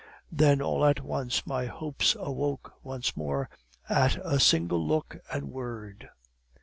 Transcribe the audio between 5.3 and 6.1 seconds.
and word.